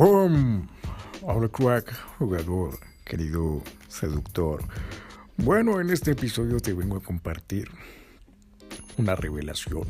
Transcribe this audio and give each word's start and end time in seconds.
¡Boom! 0.00 0.66
Hola 1.20 1.48
crack, 1.48 1.94
jugador, 2.16 2.78
querido 3.04 3.62
seductor. 3.86 4.64
Bueno, 5.36 5.78
en 5.78 5.90
este 5.90 6.12
episodio 6.12 6.58
te 6.58 6.72
vengo 6.72 6.96
a 6.96 7.02
compartir 7.02 7.68
una 8.96 9.14
revelación. 9.14 9.84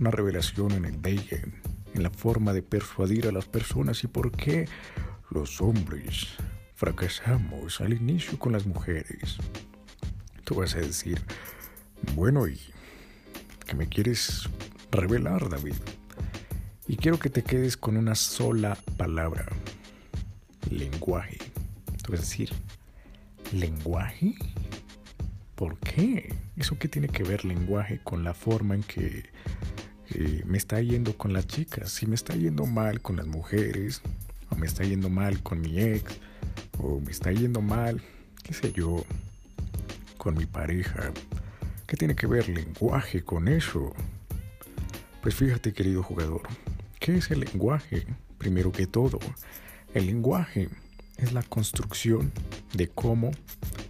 Una 0.00 0.10
revelación 0.10 0.72
en 0.72 0.84
el 0.86 1.00
dating, 1.00 1.54
en 1.94 2.02
la 2.02 2.10
forma 2.10 2.52
de 2.52 2.62
persuadir 2.62 3.28
a 3.28 3.30
las 3.30 3.44
personas 3.44 4.02
y 4.02 4.08
por 4.08 4.32
qué 4.32 4.68
los 5.30 5.60
hombres 5.60 6.26
fracasamos 6.74 7.80
al 7.80 7.92
inicio 7.92 8.40
con 8.40 8.50
las 8.50 8.66
mujeres. 8.66 9.38
Tú 10.42 10.56
vas 10.56 10.74
a 10.74 10.80
decir, 10.80 11.22
bueno, 12.16 12.48
¿y 12.48 12.58
que 13.64 13.76
me 13.76 13.88
quieres 13.88 14.48
revelar, 14.90 15.48
David? 15.48 15.76
Y 16.88 16.96
quiero 16.96 17.18
que 17.18 17.30
te 17.30 17.42
quedes 17.42 17.76
con 17.76 17.96
una 17.96 18.14
sola 18.14 18.78
palabra. 18.96 19.46
Lenguaje. 20.70 21.38
Tú 22.02 22.12
decir, 22.12 22.50
¿lenguaje? 23.52 24.34
¿Por 25.56 25.78
qué? 25.78 26.32
¿Eso 26.56 26.78
qué 26.78 26.86
tiene 26.86 27.08
que 27.08 27.24
ver 27.24 27.44
lenguaje 27.44 28.00
con 28.04 28.22
la 28.22 28.34
forma 28.34 28.76
en 28.76 28.84
que 28.84 29.24
eh, 30.10 30.42
me 30.46 30.58
está 30.58 30.80
yendo 30.80 31.18
con 31.18 31.32
las 31.32 31.48
chicas? 31.48 31.90
Si 31.90 32.06
me 32.06 32.14
está 32.14 32.36
yendo 32.36 32.66
mal 32.66 33.00
con 33.00 33.16
las 33.16 33.26
mujeres, 33.26 34.00
o 34.50 34.54
me 34.54 34.66
está 34.66 34.84
yendo 34.84 35.10
mal 35.10 35.42
con 35.42 35.60
mi 35.60 35.80
ex, 35.80 36.20
o 36.78 37.00
me 37.00 37.10
está 37.10 37.32
yendo 37.32 37.62
mal, 37.62 38.00
qué 38.44 38.54
sé 38.54 38.72
yo, 38.72 39.04
con 40.18 40.36
mi 40.36 40.46
pareja. 40.46 41.12
¿Qué 41.88 41.96
tiene 41.96 42.14
que 42.14 42.28
ver 42.28 42.48
lenguaje 42.48 43.24
con 43.24 43.48
eso? 43.48 43.92
Pues 45.22 45.34
fíjate, 45.34 45.72
querido 45.72 46.04
jugador, 46.04 46.42
¿Qué 47.06 47.18
es 47.18 47.30
el 47.30 47.38
lenguaje? 47.38 48.04
Primero 48.36 48.72
que 48.72 48.88
todo, 48.88 49.20
el 49.94 50.06
lenguaje 50.06 50.68
es 51.16 51.32
la 51.32 51.44
construcción 51.44 52.32
de 52.74 52.88
cómo 52.88 53.30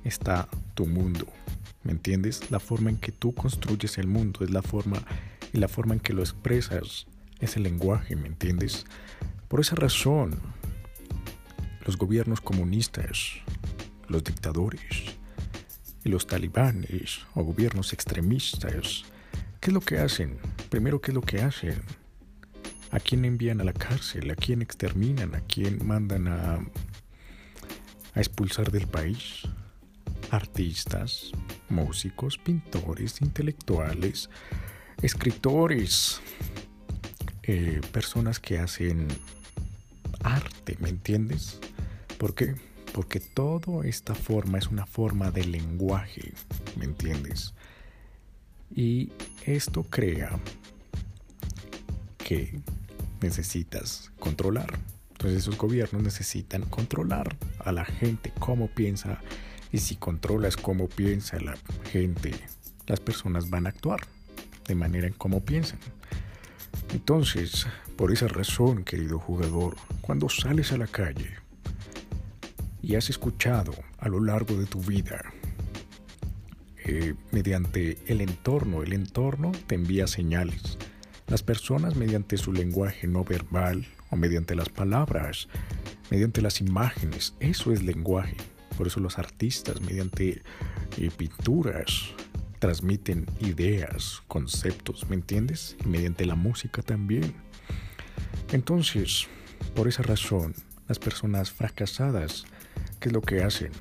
está 0.04 0.50
tu 0.74 0.84
mundo. 0.84 1.26
¿Me 1.82 1.92
entiendes? 1.92 2.50
La 2.50 2.60
forma 2.60 2.90
en 2.90 2.98
que 2.98 3.12
tú 3.12 3.34
construyes 3.34 3.96
el 3.96 4.06
mundo 4.06 4.44
es 4.44 4.50
la 4.50 4.60
forma 4.60 5.02
y 5.54 5.56
la 5.56 5.66
forma 5.66 5.94
en 5.94 6.00
que 6.00 6.12
lo 6.12 6.20
expresas 6.20 7.06
es 7.40 7.56
el 7.56 7.62
lenguaje, 7.62 8.16
¿me 8.16 8.28
entiendes? 8.28 8.84
Por 9.48 9.60
esa 9.60 9.76
razón, 9.76 10.38
los 11.86 11.96
gobiernos 11.96 12.42
comunistas, 12.42 13.30
los 14.08 14.24
dictadores 14.24 15.16
y 16.04 16.10
los 16.10 16.26
talibanes 16.26 17.20
o 17.34 17.42
gobiernos 17.44 17.94
extremistas, 17.94 19.06
¿qué 19.58 19.70
es 19.70 19.72
lo 19.72 19.80
que 19.80 20.00
hacen? 20.00 20.36
Primero, 20.68 21.00
¿qué 21.00 21.12
es 21.12 21.14
lo 21.14 21.22
que 21.22 21.40
hacen? 21.40 21.80
¿A 22.90 23.00
quién 23.00 23.24
envían 23.24 23.60
a 23.60 23.64
la 23.64 23.72
cárcel? 23.72 24.30
¿A 24.30 24.34
quién 24.34 24.62
exterminan? 24.62 25.34
¿A 25.34 25.40
quién 25.40 25.86
mandan 25.86 26.28
a, 26.28 26.54
a 28.14 28.18
expulsar 28.18 28.70
del 28.70 28.86
país? 28.86 29.42
Artistas, 30.30 31.32
músicos, 31.68 32.38
pintores, 32.38 33.20
intelectuales, 33.20 34.30
escritores, 35.02 36.20
eh, 37.42 37.80
personas 37.92 38.40
que 38.40 38.58
hacen 38.58 39.08
arte, 40.22 40.76
¿me 40.80 40.88
entiendes? 40.88 41.58
¿Por 42.18 42.34
qué? 42.34 42.54
Porque 42.92 43.20
toda 43.20 43.86
esta 43.86 44.14
forma 44.14 44.58
es 44.58 44.68
una 44.68 44.86
forma 44.86 45.30
de 45.30 45.44
lenguaje, 45.44 46.32
¿me 46.76 46.86
entiendes? 46.86 47.54
Y 48.74 49.10
esto 49.44 49.84
crea 49.84 50.40
que 52.26 52.58
necesitas 53.20 54.10
controlar. 54.18 54.80
Entonces 55.12 55.42
esos 55.42 55.56
gobiernos 55.56 56.02
necesitan 56.02 56.62
controlar 56.62 57.36
a 57.60 57.70
la 57.70 57.84
gente, 57.84 58.32
cómo 58.40 58.66
piensa. 58.66 59.20
Y 59.70 59.78
si 59.78 59.94
controlas 59.94 60.56
cómo 60.56 60.88
piensa 60.88 61.38
la 61.38 61.56
gente, 61.92 62.34
las 62.88 62.98
personas 62.98 63.48
van 63.48 63.66
a 63.66 63.68
actuar 63.68 64.00
de 64.66 64.74
manera 64.74 65.06
en 65.06 65.12
cómo 65.12 65.44
piensan. 65.44 65.78
Entonces, 66.92 67.68
por 67.94 68.10
esa 68.10 68.26
razón, 68.26 68.82
querido 68.82 69.20
jugador, 69.20 69.76
cuando 70.00 70.28
sales 70.28 70.72
a 70.72 70.78
la 70.78 70.88
calle 70.88 71.30
y 72.82 72.96
has 72.96 73.08
escuchado 73.08 73.72
a 73.98 74.08
lo 74.08 74.20
largo 74.20 74.56
de 74.56 74.66
tu 74.66 74.80
vida, 74.80 75.32
eh, 76.84 77.14
mediante 77.30 77.98
el 78.06 78.20
entorno, 78.20 78.82
el 78.82 78.94
entorno 78.94 79.52
te 79.68 79.76
envía 79.76 80.08
señales 80.08 80.76
las 81.26 81.42
personas 81.42 81.96
mediante 81.96 82.36
su 82.36 82.52
lenguaje 82.52 83.06
no 83.06 83.24
verbal 83.24 83.86
o 84.10 84.16
mediante 84.16 84.54
las 84.54 84.68
palabras, 84.68 85.48
mediante 86.10 86.40
las 86.40 86.60
imágenes, 86.60 87.34
eso 87.40 87.72
es 87.72 87.82
lenguaje. 87.82 88.36
Por 88.76 88.86
eso 88.86 89.00
los 89.00 89.18
artistas 89.18 89.80
mediante 89.80 90.42
eh, 90.98 91.10
pinturas 91.16 92.10
transmiten 92.58 93.26
ideas, 93.40 94.22
conceptos, 94.28 95.08
¿me 95.08 95.16
entiendes? 95.16 95.76
Y 95.84 95.88
mediante 95.88 96.26
la 96.26 96.34
música 96.34 96.82
también. 96.82 97.34
Entonces, 98.52 99.26
por 99.74 99.88
esa 99.88 100.02
razón, 100.02 100.54
las 100.88 100.98
personas 100.98 101.50
fracasadas, 101.50 102.44
¿qué 103.00 103.08
es 103.08 103.12
lo 103.12 103.20
que 103.20 103.42
hacen? 103.42 103.72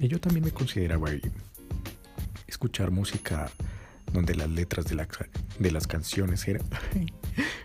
Y 0.00 0.08
yo 0.08 0.20
también 0.20 0.44
me 0.44 0.50
consideraba 0.50 1.10
ahí. 1.10 1.20
Escuchar 2.46 2.90
música 2.90 3.50
donde 4.14 4.36
las 4.36 4.48
letras 4.48 4.86
de, 4.86 5.06
de 5.58 5.70
las 5.72 5.86
canciones 5.88 6.46
eran, 6.46 6.62
ay, 6.94 7.12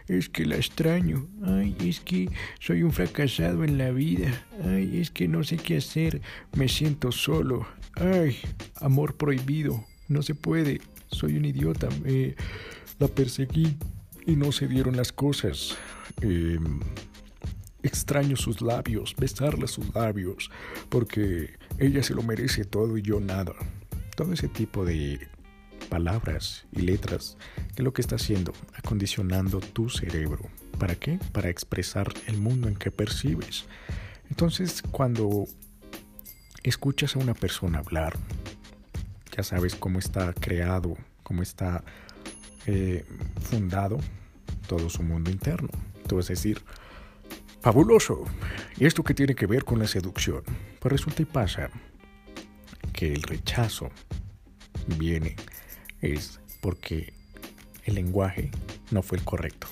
es 0.08 0.28
que 0.30 0.46
la 0.46 0.56
extraño, 0.56 1.28
ay, 1.44 1.78
es 1.80 2.00
que 2.00 2.30
soy 2.60 2.82
un 2.82 2.92
fracasado 2.92 3.64
en 3.64 3.78
la 3.78 3.92
vida, 3.92 4.46
ay, 4.66 5.00
es 5.00 5.12
que 5.12 5.28
no 5.28 5.44
sé 5.44 5.58
qué 5.58 5.78
hacer, 5.78 6.22
me 6.58 6.68
siento 6.68 7.12
solo, 7.12 7.68
ay, 7.96 8.38
amor 8.82 9.16
prohibido, 9.16 9.86
no 10.08 10.24
se 10.24 10.34
puede, 10.34 10.82
soy 11.12 11.38
un 11.38 11.46
idiota, 11.46 11.88
me 12.04 12.36
la 12.98 13.08
perseguí 13.08 13.78
y 14.26 14.36
no 14.36 14.52
se 14.52 14.68
dieron 14.68 14.98
las 14.98 15.12
cosas. 15.12 15.78
Em, 16.22 16.80
extraño 17.84 18.36
sus 18.36 18.62
labios, 18.62 19.16
besarle 19.18 19.68
sus 19.68 19.94
labios, 19.94 20.50
porque 20.90 21.58
ella 21.78 22.02
se 22.02 22.16
lo 22.16 22.24
merece 22.24 22.66
todo 22.66 22.98
y 22.98 23.04
yo 23.04 23.20
nada. 23.20 23.54
Todo 24.16 24.34
ese 24.34 24.48
tipo 24.48 24.84
de 24.84 25.30
palabras 25.80 26.66
y 26.72 26.82
letras, 26.82 27.38
que 27.76 27.84
lo 27.84 27.94
que 27.94 28.02
está 28.02 28.16
haciendo, 28.16 28.54
acondicionando 28.76 29.60
tu 29.60 29.90
cerebro. 29.90 30.50
¿Para 30.78 30.96
qué? 30.96 31.20
Para 31.32 31.50
expresar 31.50 32.12
el 32.28 32.38
mundo 32.38 32.68
en 32.68 32.76
que 32.76 32.92
percibes. 32.92 33.66
Entonces, 34.30 34.82
cuando 34.92 35.46
escuchas 36.64 37.16
a 37.16 37.20
una 37.20 37.34
persona 37.34 37.80
hablar, 37.80 38.18
ya 39.36 39.44
sabes 39.44 39.76
cómo 39.76 40.00
está 40.00 40.34
creado, 40.34 40.98
cómo 41.24 41.42
está 41.42 41.84
eh, 42.66 43.06
fundado 43.42 44.00
todo 44.68 44.90
su 44.90 45.04
mundo 45.04 45.32
interno. 45.32 45.70
Tú 46.08 46.18
vas 46.18 46.30
a 46.30 46.34
decir, 46.34 46.62
fabuloso. 47.62 48.24
¿Y 48.78 48.86
esto 48.86 49.04
qué 49.04 49.14
tiene 49.14 49.36
que 49.36 49.48
ver 49.48 49.64
con 49.66 49.80
la 49.80 49.88
seducción? 49.88 50.44
Pues 50.80 50.92
resulta 50.92 51.22
y 51.22 51.26
pasa 51.26 51.70
que 52.94 53.14
el 53.14 53.24
rechazo 53.24 53.90
viene 54.98 55.36
es 56.02 56.40
porque 56.62 57.14
el 57.86 57.96
lenguaje 57.96 58.52
no 58.92 59.02
fue 59.02 59.18
el 59.18 59.24
correcto. 59.24 59.68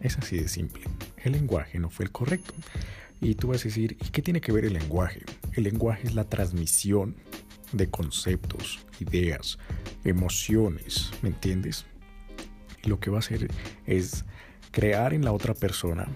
Es 0.00 0.18
así 0.18 0.38
de 0.38 0.48
simple. 0.48 0.84
El 1.18 1.32
lenguaje 1.32 1.78
no 1.78 1.90
fue 1.90 2.04
el 2.04 2.12
correcto. 2.12 2.54
Y 3.20 3.34
tú 3.34 3.48
vas 3.48 3.62
a 3.62 3.64
decir, 3.64 3.96
¿y 4.00 4.10
qué 4.10 4.22
tiene 4.22 4.40
que 4.40 4.52
ver 4.52 4.64
el 4.64 4.74
lenguaje? 4.74 5.22
El 5.54 5.64
lenguaje 5.64 6.06
es 6.06 6.14
la 6.14 6.24
transmisión 6.24 7.16
de 7.72 7.90
conceptos, 7.90 8.78
ideas, 9.00 9.58
emociones, 10.04 11.10
¿me 11.22 11.30
entiendes? 11.30 11.84
Lo 12.84 13.00
que 13.00 13.10
va 13.10 13.16
a 13.16 13.20
hacer 13.20 13.48
es 13.86 14.24
crear 14.70 15.12
en 15.12 15.24
la 15.24 15.32
otra 15.32 15.54
persona 15.54 16.08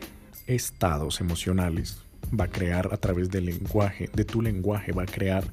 estados 0.46 1.20
emocionales, 1.20 1.98
va 2.38 2.44
a 2.44 2.50
crear 2.50 2.88
a 2.92 2.96
través 2.96 3.30
del 3.30 3.46
lenguaje, 3.46 4.08
de 4.12 4.24
tu 4.24 4.40
lenguaje, 4.40 4.92
va 4.92 5.02
a 5.02 5.06
crear 5.06 5.44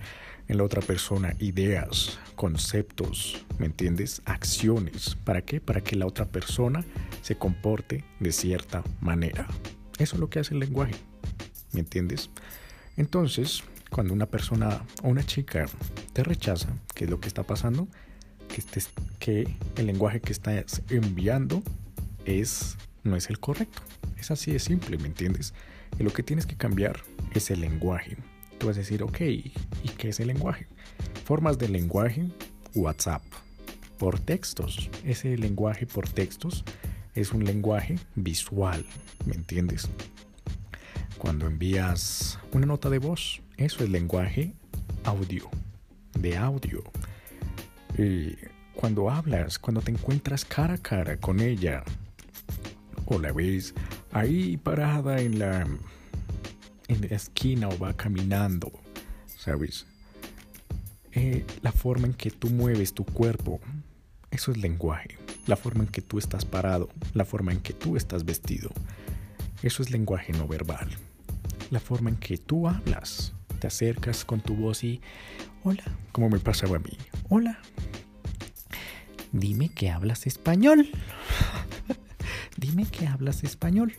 en 0.49 0.57
la 0.57 0.63
otra 0.63 0.81
persona 0.81 1.35
ideas, 1.39 2.19
conceptos, 2.35 3.45
¿me 3.59 3.67
entiendes? 3.67 4.21
Acciones. 4.25 5.15
¿Para 5.23 5.43
qué? 5.43 5.61
Para 5.61 5.81
que 5.81 5.95
la 5.95 6.07
otra 6.07 6.25
persona 6.25 6.83
se 7.21 7.37
comporte 7.37 8.03
de 8.19 8.31
cierta 8.31 8.83
manera. 8.99 9.47
Eso 9.99 10.15
es 10.15 10.19
lo 10.19 10.29
que 10.29 10.39
hace 10.39 10.55
el 10.55 10.59
lenguaje, 10.59 10.95
¿me 11.71 11.81
entiendes? 11.81 12.31
Entonces, 12.97 13.63
cuando 13.91 14.13
una 14.13 14.25
persona 14.25 14.83
o 15.03 15.09
una 15.09 15.23
chica 15.23 15.67
te 16.13 16.23
rechaza, 16.23 16.69
¿qué 16.95 17.05
es 17.05 17.09
lo 17.09 17.19
que 17.19 17.27
está 17.27 17.43
pasando? 17.43 17.87
Que, 19.19 19.55
el 19.75 19.85
lenguaje 19.85 20.19
que 20.19 20.31
estás 20.31 20.81
enviando 20.89 21.61
es, 22.25 22.75
no 23.03 23.15
es 23.15 23.29
el 23.29 23.39
correcto. 23.39 23.83
Es 24.17 24.31
así 24.31 24.51
de 24.51 24.59
simple, 24.59 24.97
¿me 24.97 25.07
entiendes? 25.07 25.53
Y 25.99 26.03
lo 26.03 26.11
que 26.11 26.23
tienes 26.23 26.47
que 26.47 26.57
cambiar 26.57 27.01
es 27.33 27.51
el 27.51 27.61
lenguaje. 27.61 28.17
Tú 28.59 28.67
vas 28.67 28.75
a 28.77 28.79
decir, 28.79 29.01
ok, 29.03 29.21
¿y 29.21 29.89
qué 29.97 30.09
es 30.09 30.19
el 30.19 30.27
lenguaje? 30.27 30.67
Formas 31.25 31.57
de 31.57 31.69
lenguaje, 31.69 32.27
WhatsApp. 32.75 33.23
Por 33.97 34.19
textos. 34.19 34.89
Ese 35.03 35.37
lenguaje 35.37 35.85
por 35.85 36.07
textos 36.07 36.63
es 37.15 37.33
un 37.33 37.43
lenguaje 37.43 37.97
visual, 38.15 38.85
¿me 39.25 39.33
entiendes? 39.33 39.89
cuando 41.19 41.45
envías 41.45 42.39
una 42.53 42.65
nota 42.65 42.89
de 42.89 42.97
voz. 42.97 43.41
Eso 43.57 43.83
es 43.83 43.89
lenguaje 43.89 44.53
audio, 45.03 45.49
de 46.17 46.37
audio. 46.37 46.83
Cuando 48.73 49.09
hablas, 49.11 49.59
cuando 49.59 49.81
te 49.81 49.91
encuentras 49.91 50.45
cara 50.45 50.75
a 50.75 50.77
cara 50.77 51.17
con 51.17 51.41
ella, 51.41 51.83
o 53.05 53.19
la 53.19 53.33
ves 53.33 53.75
ahí 54.11 54.55
parada 54.57 55.19
en 55.19 55.37
la, 55.39 55.67
en 56.89 57.01
la 57.01 57.15
esquina 57.15 57.69
o 57.69 57.77
va 57.79 57.93
caminando, 57.93 58.71
¿sabes? 59.37 59.85
Eh, 61.13 61.45
la 61.61 61.71
forma 61.71 62.07
en 62.07 62.13
que 62.13 62.31
tú 62.31 62.49
mueves 62.49 62.93
tu 62.93 63.05
cuerpo, 63.05 63.61
eso 64.31 64.51
es 64.51 64.57
lenguaje. 64.57 65.17
La 65.47 65.55
forma 65.55 65.83
en 65.83 65.89
que 65.89 66.01
tú 66.01 66.19
estás 66.19 66.45
parado, 66.45 66.89
la 67.13 67.25
forma 67.25 67.51
en 67.53 67.61
que 67.61 67.73
tú 67.73 67.95
estás 67.95 68.25
vestido, 68.25 68.71
eso 69.63 69.81
es 69.81 69.91
lenguaje 69.91 70.33
no 70.33 70.47
verbal. 70.47 70.89
La 71.71 71.79
forma 71.79 72.09
en 72.09 72.17
que 72.17 72.37
tú 72.37 72.67
hablas, 72.67 73.33
te 73.59 73.67
acercas 73.67 74.25
con 74.25 74.41
tu 74.41 74.55
voz 74.55 74.83
y, 74.83 75.01
hola, 75.63 75.83
como 76.11 76.29
me 76.29 76.39
pasaba 76.39 76.77
a 76.77 76.79
mí, 76.79 76.97
hola. 77.29 77.59
Dime 79.31 79.69
que 79.69 79.91
hablas 79.91 80.25
español. 80.25 80.89
Dime 82.57 82.85
que 82.85 83.05
hablas 83.05 83.43
español. 83.43 83.93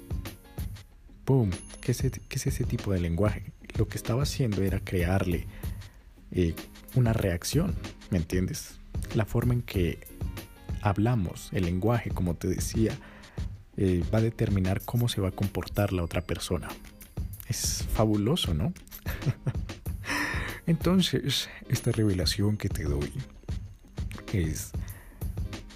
¡Pum! 1.25 1.51
¿Qué 1.91 2.37
es, 2.37 2.47
ese 2.47 2.65
tipo 2.65 2.93
de 2.93 3.01
lenguaje? 3.01 3.53
Lo 3.77 3.89
que 3.89 3.97
estaba 3.97 4.23
haciendo 4.23 4.63
era 4.63 4.79
crearle 4.79 5.49
eh, 6.31 6.55
una 6.95 7.13
reacción, 7.13 7.75
¿me 8.11 8.19
entiendes? 8.19 8.79
La 9.17 9.25
forma 9.25 9.55
en 9.55 9.63
que 9.63 9.99
hablamos, 10.83 11.49
el 11.53 11.65
lenguaje, 11.65 12.11
como 12.11 12.35
te 12.37 12.47
decía, 12.47 12.93
eh, 13.77 14.05
va 14.15 14.19
a 14.19 14.23
determinar 14.23 14.83
cómo 14.85 15.09
se 15.09 15.21
va 15.21 15.31
a 15.31 15.33
comportar 15.33 15.93
la 15.93 16.05
otra 16.05 16.21
persona. 16.21 16.69
Es 17.49 17.85
fabuloso, 17.93 18.55
¿no? 18.55 18.73
Entonces, 20.69 21.49
esta 21.69 21.91
revelación 21.91 22.57
que 22.57 22.69
te 22.69 22.85
doy 22.85 23.13
es, 24.33 24.71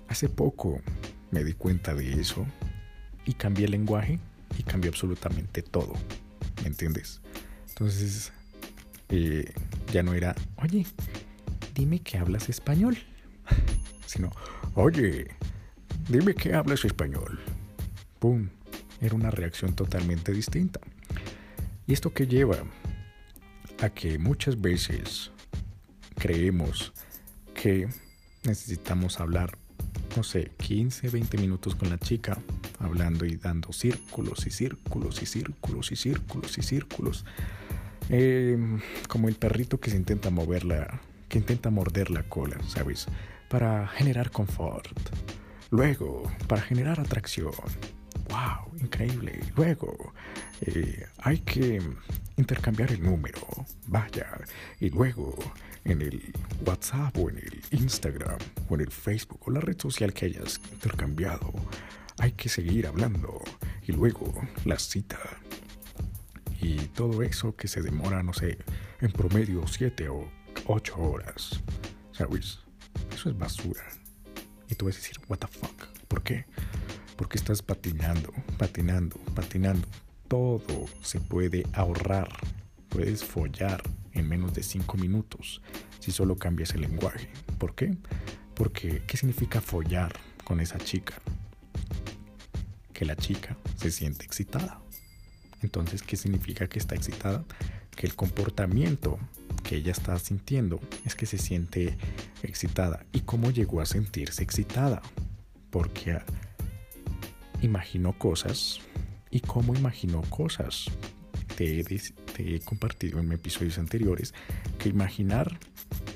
hace 0.07 0.29
poco 0.29 0.81
me 1.33 1.43
di 1.43 1.55
cuenta 1.55 1.93
de 1.93 2.21
eso 2.21 2.47
y 3.27 3.35
cambié 3.35 3.65
el 3.65 3.73
lenguaje 3.73 4.21
y 4.59 4.63
cambié 4.63 4.89
absolutamente 4.91 5.63
todo, 5.63 5.95
¿me 6.63 6.69
entiendes? 6.69 7.21
Entonces, 7.69 8.33
eh, 9.09 9.53
ya 9.93 10.03
no 10.03 10.15
era, 10.15 10.35
oye, 10.57 10.87
dime 11.75 12.01
que 12.01 12.19
hablas 12.19 12.49
español, 12.49 12.97
sino, 14.07 14.31
oye, 14.75 15.29
dime 16.09 16.35
que 16.35 16.55
hablas 16.55 16.85
español. 16.85 17.41
¡Pum! 18.19 18.49
Era 19.01 19.15
una 19.15 19.31
reacción 19.31 19.75
totalmente 19.75 20.33
distinta. 20.33 20.81
¿Y 21.87 21.93
esto 21.93 22.13
que 22.13 22.27
lleva? 22.27 22.59
A 23.81 23.91
que 23.91 24.19
muchas 24.19 24.61
veces 24.61 25.31
creemos 26.17 26.93
que 27.55 27.89
necesitamos 28.45 29.21
hablar, 29.21 29.59
no 30.17 30.23
sé, 30.23 30.53
15, 30.59 31.11
20 31.11 31.39
minutos 31.39 31.75
con 31.75 31.91
la 31.91 31.99
chica, 31.99 32.39
hablando 32.85 33.25
y 33.25 33.37
dando 33.37 33.73
círculos 33.73 34.47
y 34.47 34.51
círculos 34.51 35.23
y 35.23 35.27
círculos 35.27 35.93
y 35.93 35.97
círculos 35.97 36.59
y 36.59 36.63
círculos. 36.63 37.25
Em, 38.09 38.81
como 39.09 39.29
el 39.29 39.35
perrito 39.35 39.81
que 39.81 39.91
se 39.91 39.97
intenta 39.97 40.31
mover 40.31 40.65
la, 40.65 41.01
que 41.29 41.39
intenta 41.39 41.71
morder 41.71 42.11
la 42.11 42.23
cola, 42.25 42.57
¿sabes? 42.69 43.07
Para 43.49 43.89
generar 43.89 44.31
confort. 44.31 44.99
Luego, 45.71 46.31
para 46.47 46.63
generar 46.63 47.01
atracción. 47.01 47.53
¡Wow! 48.29 48.79
Increíble. 48.81 49.41
Luego, 49.57 50.13
eh, 50.61 51.07
hay 51.19 51.39
que 51.39 51.81
intercambiar 52.37 52.93
el 52.93 53.03
número. 53.03 53.41
Vaya. 53.87 54.29
Y 54.81 54.91
luego, 54.91 55.37
en 55.85 56.03
el 56.03 56.33
WhatsApp 56.67 57.17
o 57.19 57.31
en 57.31 57.39
el 57.39 57.61
Instagram 57.71 58.39
o 58.69 58.75
en 58.75 58.83
el 58.83 58.91
Facebook 58.91 59.41
o 59.47 59.51
la 59.51 59.61
red 59.61 59.79
social 59.79 60.13
que 60.13 60.27
hayas 60.27 60.61
intercambiado, 60.73 61.53
hay 62.19 62.33
que 62.33 62.49
seguir 62.49 62.87
hablando. 62.87 63.43
Y 63.87 63.93
luego, 63.93 64.33
la 64.65 64.79
cita 64.79 65.19
y 66.65 66.77
todo 66.89 67.23
eso 67.23 67.55
que 67.57 67.69
se 67.69 67.83
demora, 67.83 68.23
no 68.23 68.33
sé, 68.33 68.59
en 69.01 69.13
promedio 69.13 69.67
7 69.67 70.09
o 70.09 70.31
8 70.67 70.97
horas. 70.99 71.61
¿Sabes? 72.13 72.61
Eso 73.13 73.29
es 73.29 73.37
basura. 73.37 73.85
Y 74.71 74.75
tú 74.75 74.87
vas 74.87 74.95
a 74.95 74.99
decir, 74.99 75.17
what 75.29 75.39
the 75.39 75.47
fuck? 75.47 75.89
¿Por 76.09 76.23
qué? 76.23 76.47
Porque 77.17 77.37
estás 77.37 77.61
patinando, 77.61 78.33
patinando, 78.57 79.19
patinando. 79.35 79.87
Todo 80.27 80.87
se 81.03 81.21
puede 81.21 81.67
ahorrar. 81.75 82.29
Puedes 82.89 83.23
follar 83.25 83.83
en 84.13 84.29
menos 84.29 84.55
de 84.55 84.63
5 84.63 84.97
minutos 84.97 85.61
si 86.01 86.13
solo 86.13 86.37
cambias 86.37 86.75
el 86.75 86.83
lenguaje. 86.83 87.29
¿Por 87.59 87.75
qué? 87.75 87.97
Porque, 88.55 89.03
¿qué 89.07 89.17
significa 89.17 89.61
follar 89.61 90.13
con 90.45 90.61
esa 90.61 90.79
chica? 90.79 91.15
Que 92.95 93.05
la 93.05 93.17
chica 93.17 93.59
se 93.77 93.91
siente 93.91 94.25
excitada. 94.25 94.81
Entonces, 95.63 96.03
¿qué 96.03 96.17
significa 96.17 96.69
que 96.69 96.79
está 96.79 96.95
excitada? 96.95 97.45
Que 97.95 98.07
el 98.07 98.15
comportamiento 98.15 99.19
que 99.63 99.77
ella 99.77 99.93
está 99.93 100.19
sintiendo 100.19 100.81
es 101.05 101.15
que 101.15 101.27
se 101.27 101.39
siente 101.39 101.97
excitada. 102.43 103.05
¿Y 103.13 103.21
cómo 103.21 103.51
llegó 103.51 103.81
a 103.81 103.87
sentirse 103.87 104.43
excitada? 104.43 105.03
Porque 105.71 106.19
imaginó 107.63 108.17
cosas. 108.19 108.81
¿Y 109.31 109.41
cómo 109.41 109.75
imaginó 109.75 110.21
cosas? 110.23 110.87
Te 111.57 111.81
he, 111.81 112.61
compartido 112.61 113.21
en 113.21 113.33
episodios 113.33 113.79
anteriores 113.79 114.35
que 114.79 114.89
imaginar 114.89 115.59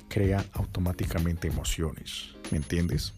crea 0.08 0.44
automáticamente 0.52 1.48
emociones. 1.48 2.34
¿Me 2.50 2.58
entiendes? 2.58 3.14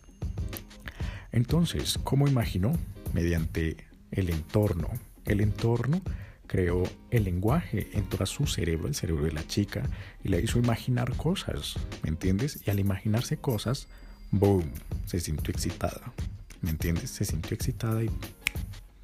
Entonces, 1.33 1.99
¿cómo 2.03 2.29
imaginó? 2.29 2.73
Mediante 3.13 3.77
el 4.13 4.31
entorno, 4.31 4.89
el 5.25 5.41
entorno 5.41 6.01
creó 6.47 6.83
el 7.11 7.25
lenguaje, 7.25 7.91
entró 7.93 8.25
a 8.25 8.27
su 8.27 8.47
cerebro, 8.47 8.89
el 8.89 8.95
cerebro 8.97 9.25
de 9.25 9.33
la 9.33 9.47
chica, 9.47 9.83
y 10.25 10.29
le 10.31 10.41
hizo 10.41 10.59
imaginar 10.59 11.17
cosas, 11.17 11.77
¿me 12.03 12.09
entiendes? 12.09 12.61
Y 12.67 12.71
al 12.71 12.81
imaginarse 12.81 13.37
cosas, 13.37 13.87
boom, 14.33 14.65
se 15.07 15.21
sintió 15.21 15.53
excitada, 15.53 16.13
¿me 16.61 16.71
entiendes? 16.71 17.11
Se 17.11 17.25
sintió 17.25 17.55
excitada 17.55 18.03
y 18.03 18.11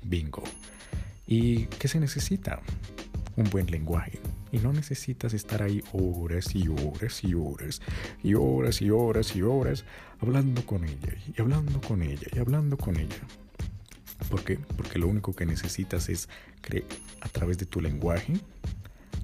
bingo. 0.03 0.43
¿Y 1.27 1.67
qué 1.67 1.89
se 1.89 2.01
necesita? 2.01 2.61
Un 3.37 3.51
buen 3.51 3.71
lenguaje. 3.71 4.19
Y 4.51 4.59
no 4.59 4.73
necesitas 4.73 5.35
estar 5.35 5.63
ahí 5.63 5.85
horas 5.93 6.55
y 6.55 6.69
horas 6.69 7.23
y 7.23 7.35
horas 7.35 7.81
y 8.23 8.35
horas 8.35 8.81
y 8.83 8.91
horas 8.91 9.37
y 9.37 9.43
horas 9.43 9.85
hablando 10.21 10.65
con 10.65 10.85
ella 10.85 11.15
y 11.37 11.41
hablando 11.41 11.81
con 11.81 12.03
ella 12.03 12.27
y 12.33 12.39
hablando 12.39 12.77
con 12.77 12.97
ella. 12.97 13.23
¿Por 14.31 14.45
qué? 14.45 14.59
Porque 14.77 14.99
lo 14.99 15.07
único 15.09 15.35
que 15.35 15.47
necesitas 15.47 16.09
es 16.09 16.29
a 17.21 17.29
través 17.29 17.59
de 17.59 17.67
tu 17.67 17.81
lenguaje 17.81 18.35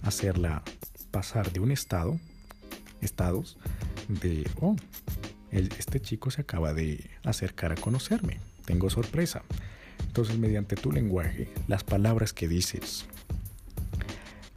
hacerla 0.03 0.63
pasar 1.11 1.53
de 1.53 1.61
un 1.61 1.71
estado, 1.71 2.19
estados 3.01 3.59
de, 4.09 4.49
oh, 4.61 4.77
este 5.51 6.01
chico 6.01 6.31
se 6.31 6.43
acaba 6.43 6.73
de 6.73 7.11
acercar 7.25 7.73
a 7.73 7.77
conocerme, 7.77 8.39
tengo 8.65 8.91
sorpresa. 8.91 9.43
Entonces, 10.07 10.39
mediante 10.39 10.77
tu 10.77 10.93
lenguaje, 10.93 11.49
las 11.69 11.85
palabras 11.85 12.33
que 12.33 12.49
dices, 12.49 13.07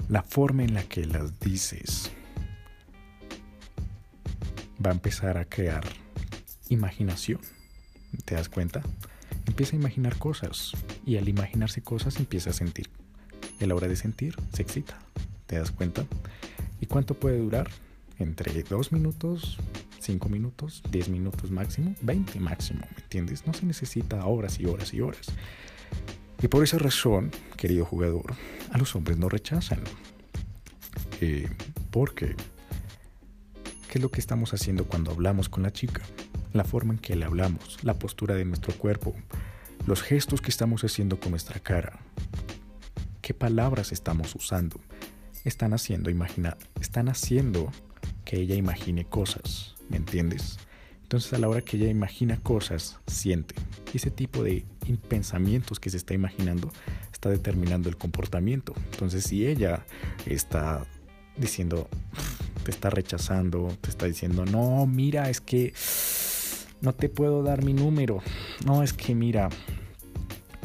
la 0.10 0.24
forma 0.24 0.64
en 0.64 0.74
la 0.74 0.84
que 0.84 1.06
las 1.06 1.40
dices, 1.40 2.12
va 4.84 4.92
a 4.92 4.94
empezar 4.94 5.38
a 5.38 5.46
crear 5.46 5.84
imaginación. 6.70 7.42
¿Te 8.26 8.36
das 8.36 8.50
cuenta? 8.50 8.82
Empieza 9.46 9.76
a 9.76 9.80
imaginar 9.80 10.18
cosas 10.18 10.72
y 11.06 11.18
al 11.18 11.30
imaginarse 11.30 11.82
cosas 11.82 12.18
empieza 12.18 12.50
a 12.50 12.54
sentir. 12.54 12.90
Y 13.60 13.64
a 13.64 13.68
la 13.68 13.76
hora 13.76 13.88
de 13.88 13.96
sentir 13.96 14.36
se 14.54 14.62
excita. 14.62 15.00
¿Te 15.48 15.58
das 15.58 15.72
cuenta? 15.72 16.06
¿Y 16.82 16.88
cuánto 16.88 17.14
puede 17.14 17.40
durar? 17.40 17.70
Entre 18.18 18.64
2 18.64 18.92
minutos, 18.94 19.58
5 20.00 20.30
minutos, 20.30 20.82
10 20.90 21.10
minutos 21.10 21.52
máximo, 21.52 21.96
20 22.02 22.40
máximo, 22.40 22.82
¿me 22.96 23.04
entiendes? 23.04 23.46
No 23.46 23.54
se 23.54 23.66
necesita 23.66 24.26
horas 24.26 24.60
y 24.60 24.66
horas 24.66 24.94
y 24.94 25.02
horas. 25.02 25.28
Y 26.42 26.48
por 26.48 26.64
esa 26.64 26.78
razón, 26.78 27.32
querido 27.58 27.86
jugador, 27.86 28.36
a 28.72 28.78
los 28.78 28.96
hombres 28.96 29.18
no 29.18 29.30
rechazan. 29.30 29.82
Eh, 31.22 31.50
porque, 31.92 32.36
¿qué 33.90 33.98
es 33.98 34.02
lo 34.02 34.10
que 34.10 34.20
estamos 34.20 34.54
haciendo 34.54 34.86
cuando 34.86 35.12
hablamos 35.12 35.50
con 35.50 35.64
la 35.64 35.74
chica? 35.74 36.02
La 36.56 36.64
forma 36.64 36.94
en 36.94 37.00
que 37.00 37.16
le 37.16 37.26
hablamos, 37.26 37.84
la 37.84 37.96
postura 37.96 38.36
de 38.36 38.46
nuestro 38.46 38.74
cuerpo, 38.74 39.14
los 39.86 40.02
gestos 40.02 40.42
que 40.42 40.50
estamos 40.50 40.84
haciendo 40.84 41.20
con 41.20 41.32
nuestra 41.32 41.60
cara, 41.60 42.00
qué 43.22 43.34
palabras 43.34 43.92
estamos 43.92 44.34
usando, 44.36 44.80
están 45.44 45.74
haciendo 45.74 46.10
imaginar, 46.10 46.58
están 46.80 47.10
haciendo 47.10 47.72
que 48.24 48.38
ella 48.38 48.56
imagine 48.56 49.06
cosas, 49.06 49.76
¿me 49.90 49.98
entiendes? 49.98 50.58
Entonces 51.04 51.34
a 51.34 51.38
la 51.38 51.48
hora 51.48 51.62
que 51.62 51.78
ella 51.78 51.90
imagina 51.90 52.38
cosas, 52.38 53.00
siente. 53.06 53.54
ese 53.94 54.10
tipo 54.10 54.44
de 54.44 54.66
pensamientos 55.08 55.80
que 55.80 55.90
se 55.90 55.98
está 55.98 56.14
imaginando 56.14 56.72
está 57.14 57.30
determinando 57.30 57.90
el 57.90 57.98
comportamiento. 57.98 58.74
Entonces, 58.92 59.24
si 59.24 59.46
ella 59.46 59.86
está 60.26 60.86
diciendo, 61.38 61.88
te 62.64 62.72
está 62.72 62.90
rechazando, 62.90 63.78
te 63.82 63.90
está 63.90 64.08
diciendo, 64.08 64.46
no, 64.46 64.86
mira, 64.88 65.30
es 65.30 65.42
que 65.42 65.74
no 66.86 66.94
te 66.94 67.10
puedo 67.10 67.44
dar 67.44 67.64
mi 67.64 67.74
número. 67.74 68.22
No, 68.66 68.84
es 68.84 68.94
que 68.94 69.16
mira, 69.16 69.50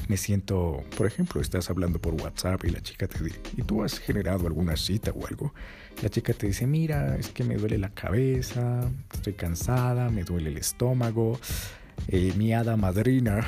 me 0.06 0.18
siento, 0.18 0.84
por 0.96 1.06
ejemplo, 1.06 1.40
estás 1.40 1.70
hablando 1.70 1.98
por 1.98 2.14
WhatsApp 2.14 2.64
y 2.64 2.70
la 2.70 2.82
chica 2.82 3.08
te 3.08 3.24
dice, 3.24 3.40
¿y 3.56 3.62
tú 3.62 3.82
has 3.82 3.98
generado 3.98 4.46
alguna 4.46 4.76
cita 4.76 5.12
o 5.12 5.26
algo? 5.26 5.54
La 6.02 6.10
chica 6.10 6.34
te 6.34 6.46
dice, 6.46 6.66
mira, 6.66 7.16
es 7.16 7.30
que 7.30 7.42
me 7.42 7.56
duele 7.56 7.78
la 7.78 7.90
cabeza, 7.90 8.88
estoy 9.12 9.32
cansada, 9.32 10.10
me 10.10 10.22
duele 10.24 10.50
el 10.50 10.58
estómago, 10.58 11.40
eh, 12.08 12.34
mi 12.36 12.52
hada 12.52 12.76
madrina 12.76 13.46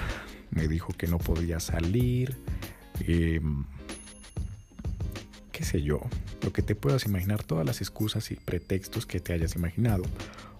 me 0.51 0.67
dijo 0.67 0.95
que 0.95 1.07
no 1.07 1.19
podía 1.19 1.61
salir, 1.61 2.37
em, 3.01 3.65
qué 5.51 5.65
sé 5.65 5.83
yo, 5.83 6.01
lo 6.43 6.53
que 6.53 6.63
te 6.63 6.75
puedas 6.75 7.05
imaginar, 7.05 7.43
todas 7.43 7.67
las 7.67 7.81
excusas 7.81 8.31
y 8.31 8.37
pretextos 8.37 9.05
que 9.05 9.21
te 9.21 9.35
hayas 9.35 9.57
imaginado, 9.57 10.05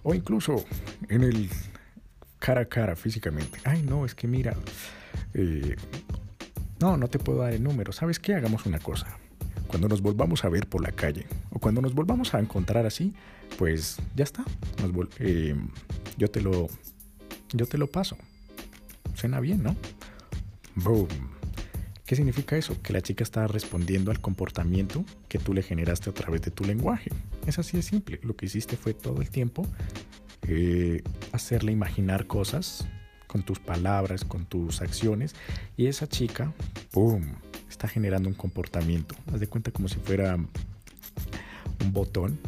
o 0.03 0.13
incluso 0.13 0.63
en 1.09 1.23
el 1.23 1.49
cara 2.43 2.59
a 2.59 2.65
cara 2.65 2.97
físicamente, 2.97 3.57
ay 3.63 3.83
no, 3.83 4.03
es 4.03 4.13
que 4.13 4.27
mira, 4.27 4.53
eh, 5.33 5.77
no, 6.81 6.97
no 6.97 7.07
te 7.07 7.17
puedo 7.17 7.39
dar 7.39 7.53
el 7.53 7.63
número. 7.63 7.93
¿Sabes 7.93 8.19
qué? 8.19 8.35
Hagamos 8.35 8.65
una 8.65 8.79
cosa. 8.79 9.07
Cuando 9.67 9.87
nos 9.87 10.01
volvamos 10.01 10.43
a 10.43 10.49
ver 10.49 10.67
por 10.67 10.83
la 10.83 10.91
calle 10.91 11.25
o 11.51 11.59
cuando 11.59 11.81
nos 11.81 11.95
volvamos 11.95 12.33
a 12.33 12.41
encontrar 12.41 12.85
así, 12.85 13.13
pues 13.57 13.97
ya 14.13 14.25
está. 14.25 14.43
Eh, 15.19 15.55
yo 16.17 16.29
te 16.29 16.41
lo, 16.41 16.67
yo 17.53 17.65
te 17.65 17.77
lo 17.77 17.87
paso. 17.87 18.17
Suena 19.13 19.39
bien, 19.39 19.63
¿no? 19.63 19.77
Boom. 20.75 21.07
¿Qué 22.05 22.17
significa 22.17 22.57
eso? 22.57 22.75
Que 22.81 22.91
la 22.91 22.99
chica 22.99 23.23
está 23.23 23.47
respondiendo 23.47 24.11
al 24.11 24.19
comportamiento 24.19 25.05
que 25.29 25.39
tú 25.39 25.53
le 25.53 25.63
generaste 25.63 26.09
a 26.09 26.13
través 26.13 26.41
de 26.41 26.51
tu 26.51 26.65
lenguaje. 26.65 27.09
Es 27.47 27.57
así 27.57 27.77
de 27.77 27.83
simple. 27.83 28.19
Lo 28.21 28.35
que 28.35 28.47
hiciste 28.47 28.75
fue 28.75 28.93
todo 28.93 29.21
el 29.21 29.29
tiempo 29.29 29.65
eh, 30.47 31.03
hacerle 31.31 31.71
imaginar 31.71 32.27
cosas 32.27 32.87
con 33.27 33.43
tus 33.43 33.59
palabras, 33.59 34.23
con 34.23 34.45
tus 34.45 34.81
acciones. 34.81 35.35
Y 35.77 35.87
esa 35.87 36.07
chica, 36.07 36.53
¡pum!, 36.91 37.23
está 37.69 37.87
generando 37.87 38.29
un 38.29 38.35
comportamiento. 38.35 39.15
Haz 39.33 39.39
de 39.39 39.47
cuenta 39.47 39.71
como 39.71 39.87
si 39.87 39.97
fuera 39.97 40.35
un 40.35 41.93
botón, 41.93 42.39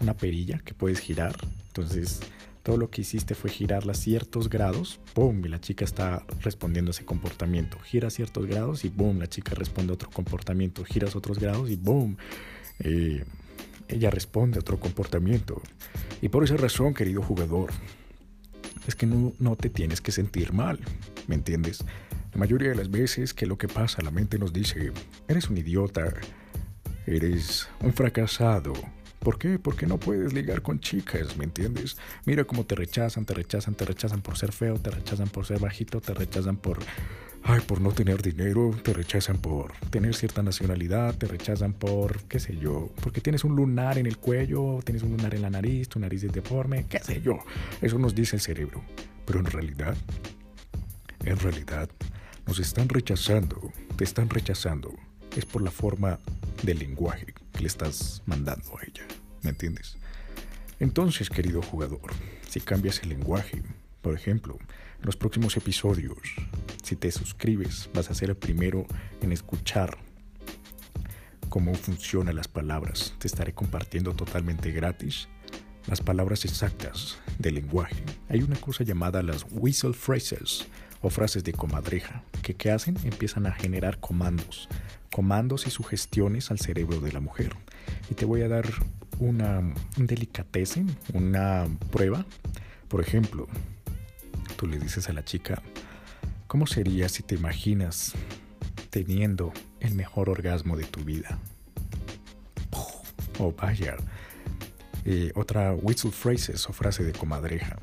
una 0.00 0.14
perilla 0.14 0.58
que 0.64 0.74
puedes 0.74 0.98
girar. 0.98 1.36
Entonces, 1.68 2.20
todo 2.62 2.76
lo 2.76 2.90
que 2.90 3.00
hiciste 3.00 3.34
fue 3.34 3.50
girarla 3.50 3.94
ciertos 3.94 4.48
grados, 4.48 5.00
¡pum! 5.14 5.44
Y 5.44 5.48
la 5.48 5.60
chica 5.60 5.84
está 5.84 6.24
respondiendo 6.40 6.90
a 6.90 6.92
ese 6.92 7.04
comportamiento. 7.04 7.78
Gira 7.80 8.10
ciertos 8.10 8.46
grados 8.46 8.84
y 8.84 8.88
¡boom! 8.88 9.18
La 9.18 9.28
chica 9.28 9.54
responde 9.54 9.92
a 9.92 9.94
otro 9.94 10.10
comportamiento. 10.10 10.84
Giras 10.84 11.16
otros 11.16 11.38
grados 11.38 11.70
y 11.70 11.76
¡boom! 11.76 12.16
Ella 13.88 14.10
responde 14.10 14.58
a 14.58 14.60
otro 14.60 14.78
comportamiento. 14.78 15.60
Y 16.20 16.28
por 16.28 16.44
esa 16.44 16.56
razón, 16.56 16.94
querido 16.94 17.22
jugador, 17.22 17.70
es 18.86 18.94
que 18.94 19.06
no, 19.06 19.32
no 19.38 19.56
te 19.56 19.70
tienes 19.70 20.00
que 20.00 20.12
sentir 20.12 20.52
mal, 20.52 20.80
¿me 21.26 21.34
entiendes? 21.34 21.84
La 22.32 22.38
mayoría 22.38 22.70
de 22.70 22.76
las 22.76 22.90
veces 22.90 23.34
que 23.34 23.46
lo 23.46 23.58
que 23.58 23.68
pasa, 23.68 24.02
la 24.02 24.10
mente 24.10 24.38
nos 24.38 24.52
dice, 24.52 24.92
eres 25.28 25.50
un 25.50 25.58
idiota, 25.58 26.12
eres 27.06 27.68
un 27.80 27.92
fracasado. 27.92 28.72
¿Por 29.18 29.38
qué? 29.38 29.58
Porque 29.58 29.86
no 29.86 30.00
puedes 30.00 30.32
ligar 30.32 30.62
con 30.62 30.80
chicas, 30.80 31.36
¿me 31.36 31.44
entiendes? 31.44 31.96
Mira 32.24 32.44
cómo 32.44 32.64
te 32.64 32.74
rechazan, 32.74 33.24
te 33.24 33.34
rechazan, 33.34 33.74
te 33.74 33.84
rechazan 33.84 34.20
por 34.20 34.36
ser 34.36 34.50
feo, 34.50 34.78
te 34.78 34.90
rechazan 34.90 35.28
por 35.28 35.46
ser 35.46 35.60
bajito, 35.60 36.00
te 36.00 36.12
rechazan 36.12 36.56
por 36.56 36.78
ay, 37.44 37.60
por 37.60 37.80
no 37.80 37.92
tener 37.92 38.22
dinero, 38.22 38.70
te 38.82 38.92
rechazan 38.92 39.38
por 39.38 39.72
tener 39.90 40.14
cierta 40.14 40.42
nacionalidad, 40.42 41.16
te 41.16 41.26
rechazan 41.26 41.72
por, 41.72 42.22
qué 42.24 42.38
sé 42.38 42.56
yo, 42.56 42.90
porque 43.02 43.20
tienes 43.20 43.44
un 43.44 43.56
lunar 43.56 43.98
en 43.98 44.06
el 44.06 44.18
cuello, 44.18 44.80
tienes 44.84 45.02
un 45.02 45.10
lunar 45.10 45.34
en 45.34 45.42
la 45.42 45.50
nariz, 45.50 45.88
tu 45.88 45.98
nariz 45.98 46.22
es 46.24 46.32
deforme, 46.32 46.86
qué 46.88 46.98
sé 47.00 47.20
yo. 47.20 47.38
Eso 47.80 47.98
nos 47.98 48.14
dice 48.14 48.36
el 48.36 48.42
cerebro. 48.42 48.82
Pero 49.26 49.40
en 49.40 49.46
realidad, 49.46 49.96
en 51.24 51.38
realidad, 51.38 51.88
nos 52.46 52.58
están 52.58 52.88
rechazando, 52.88 53.72
te 53.96 54.04
están 54.04 54.28
rechazando. 54.28 54.94
Es 55.36 55.46
por 55.46 55.62
la 55.62 55.70
forma 55.70 56.18
del 56.62 56.78
lenguaje 56.78 57.34
que 57.52 57.60
le 57.60 57.66
estás 57.66 58.22
mandando 58.26 58.78
a 58.78 58.84
ella. 58.84 59.04
¿Me 59.42 59.50
entiendes? 59.50 59.96
Entonces, 60.78 61.30
querido 61.30 61.62
jugador, 61.62 62.12
si 62.48 62.60
cambias 62.60 63.02
el 63.02 63.10
lenguaje, 63.10 63.62
por 64.02 64.14
ejemplo, 64.14 64.58
en 64.60 65.06
los 65.06 65.16
próximos 65.16 65.56
episodios, 65.56 66.18
si 66.82 66.96
te 66.96 67.10
suscribes, 67.10 67.88
vas 67.94 68.10
a 68.10 68.14
ser 68.14 68.30
el 68.30 68.36
primero 68.36 68.86
en 69.20 69.32
escuchar 69.32 69.96
cómo 71.48 71.74
funcionan 71.74 72.36
las 72.36 72.48
palabras. 72.48 73.14
Te 73.18 73.28
estaré 73.28 73.52
compartiendo 73.52 74.14
totalmente 74.14 74.72
gratis 74.72 75.28
las 75.86 76.00
palabras 76.00 76.44
exactas 76.44 77.18
del 77.38 77.54
lenguaje. 77.56 78.02
Hay 78.28 78.42
una 78.42 78.56
cosa 78.56 78.84
llamada 78.84 79.22
las 79.22 79.46
whistle 79.50 79.92
phrases 79.92 80.66
o 81.00 81.10
frases 81.10 81.44
de 81.44 81.52
comadreja, 81.52 82.22
que 82.42 82.54
¿qué 82.54 82.70
hacen? 82.70 82.96
Empiezan 83.04 83.46
a 83.46 83.52
generar 83.52 83.98
comandos, 83.98 84.68
comandos 85.10 85.66
y 85.66 85.70
sugestiones 85.70 86.50
al 86.50 86.58
cerebro 86.58 87.00
de 87.00 87.12
la 87.12 87.20
mujer. 87.20 87.54
Y 88.10 88.14
te 88.14 88.24
voy 88.24 88.42
a 88.42 88.48
dar 88.48 88.66
una 89.18 89.60
un 89.98 90.96
una 91.12 91.66
prueba. 91.90 92.24
Por 92.88 93.00
ejemplo, 93.00 93.48
le 94.66 94.78
dices 94.78 95.08
a 95.08 95.12
la 95.12 95.24
chica, 95.24 95.62
¿cómo 96.46 96.66
sería 96.66 97.08
si 97.08 97.22
te 97.22 97.34
imaginas 97.34 98.12
teniendo 98.90 99.52
el 99.80 99.94
mejor 99.94 100.28
orgasmo 100.28 100.76
de 100.76 100.84
tu 100.84 101.04
vida? 101.04 101.38
Oh, 103.38 103.52
vaya. 103.52 103.96
Eh, 105.04 105.32
otra 105.34 105.72
whistle 105.72 106.12
phrases 106.12 106.68
o 106.68 106.72
frase 106.72 107.02
de 107.02 107.12
comadreja. 107.12 107.78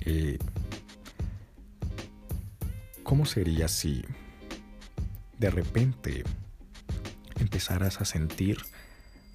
Eh, 0.00 0.38
¿Cómo 3.02 3.26
sería 3.26 3.68
si 3.68 4.04
de 5.38 5.50
repente 5.50 6.24
empezaras 7.40 8.00
a 8.00 8.04
sentir 8.04 8.58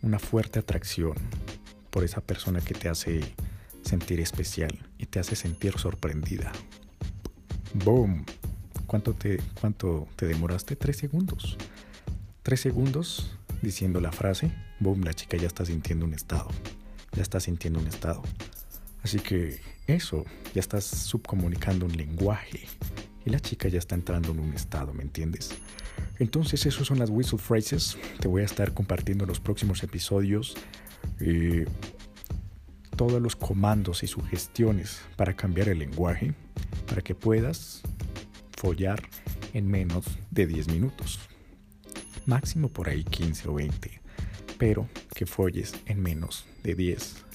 una 0.01 0.19
fuerte 0.19 0.59
atracción 0.59 1.15
por 1.89 2.03
esa 2.03 2.21
persona 2.21 2.59
que 2.61 2.73
te 2.73 2.89
hace 2.89 3.21
sentir 3.83 4.19
especial 4.19 4.79
y 5.03 5.05
te 5.05 5.19
hace 5.19 5.35
sentir 5.35 5.77
sorprendida. 5.77 6.53
¡Boom! 7.73 8.25
¿Cuánto 8.87 9.13
te, 9.13 9.41
cuánto 9.59 10.07
te 10.15 10.25
demoraste? 10.25 10.77
Tres 10.77 10.95
segundos. 10.95 11.57
Tres 12.41 12.61
segundos 12.61 13.35
diciendo 13.61 13.99
la 13.99 14.13
frase, 14.13 14.51
boom, 14.79 15.03
la 15.03 15.13
chica 15.13 15.35
ya 15.35 15.47
está 15.47 15.65
sintiendo 15.65 16.05
un 16.05 16.13
estado. 16.13 16.47
Ya 17.11 17.21
está 17.21 17.41
sintiendo 17.41 17.79
un 17.79 17.87
estado. 17.87 18.23
Así 19.03 19.19
que 19.19 19.59
eso, 19.87 20.23
ya 20.55 20.61
estás 20.61 20.85
subcomunicando 20.85 21.85
un 21.85 21.97
lenguaje. 21.97 22.61
Y 23.25 23.29
la 23.29 23.41
chica 23.41 23.67
ya 23.67 23.79
está 23.79 23.95
entrando 23.95 24.31
en 24.31 24.39
un 24.39 24.53
estado, 24.53 24.93
¿me 24.93 25.03
entiendes? 25.03 25.51
Entonces, 26.19 26.65
esos 26.65 26.87
son 26.87 26.99
las 26.99 27.09
whistle 27.09 27.39
phrases. 27.39 27.97
Te 28.21 28.29
voy 28.29 28.41
a 28.41 28.45
estar 28.45 28.73
compartiendo 28.73 29.25
en 29.25 29.29
los 29.29 29.41
próximos 29.41 29.83
episodios. 29.83 30.55
Eh, 31.19 31.65
todos 32.95 33.21
los 33.21 33.35
comandos 33.35 34.03
y 34.03 34.07
sugestiones 34.07 35.01
para 35.15 35.35
cambiar 35.35 35.69
el 35.69 35.79
lenguaje 35.79 36.33
para 36.87 37.01
que 37.01 37.15
puedas 37.15 37.81
follar 38.55 39.01
en 39.53 39.67
menos 39.67 40.05
de 40.31 40.47
10 40.47 40.69
minutos. 40.69 41.19
Máximo 42.25 42.69
por 42.69 42.89
ahí 42.89 43.03
15 43.03 43.49
o 43.49 43.53
20, 43.55 44.01
pero 44.57 44.87
que 45.13 45.25
folles 45.25 45.73
en 45.85 46.01
menos 46.01 46.45
de 46.63 46.75
10, 46.75 47.25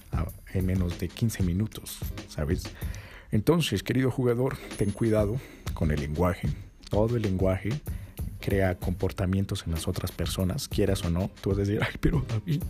en 0.55 0.67
menos 0.67 0.99
de 0.99 1.09
15 1.09 1.43
minutos, 1.43 1.99
¿sabes? 2.29 2.65
Entonces, 3.31 3.83
querido 3.83 4.11
jugador, 4.11 4.57
ten 4.79 4.91
cuidado 4.91 5.39
con 5.75 5.91
el 5.91 6.01
lenguaje. 6.01 6.49
Todo 6.89 7.17
el 7.17 7.23
lenguaje 7.23 7.71
crea 8.41 8.79
comportamientos 8.79 9.65
en 9.67 9.73
las 9.73 9.87
otras 9.87 10.13
personas, 10.13 10.69
quieras 10.69 11.05
o 11.05 11.11
no. 11.11 11.31
Tú 11.43 11.51
vas 11.51 11.59
a 11.59 11.63
decir, 11.63 11.81
ay, 11.83 11.95
pero 12.01 12.25
David, 12.27 12.63